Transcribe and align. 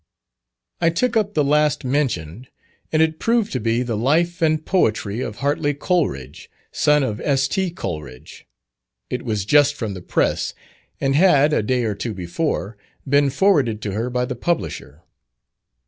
I 0.79 0.89
took 0.89 1.15
up 1.15 1.35
the 1.35 1.43
last 1.43 1.85
mentioned, 1.85 2.47
and 2.91 3.03
it 3.03 3.19
proved 3.19 3.51
to 3.51 3.59
be 3.59 3.83
the 3.83 3.95
"Life 3.95 4.41
and 4.41 4.65
Poetry 4.65 5.21
of 5.21 5.35
Hartly 5.35 5.75
Coleridge," 5.75 6.49
son 6.71 7.03
of 7.03 7.21
S.T. 7.21 7.69
Coleridge. 7.69 8.47
It 9.11 9.21
was 9.21 9.45
just 9.45 9.75
from 9.75 9.93
the 9.93 10.01
press, 10.01 10.55
and 10.99 11.13
had, 11.13 11.53
a 11.53 11.61
day 11.61 11.83
or 11.83 11.93
two 11.93 12.15
before, 12.15 12.77
been 13.07 13.29
forwarded 13.29 13.79
to 13.83 13.91
her 13.91 14.09
by 14.09 14.25
the 14.25 14.35
publisher. 14.35 15.03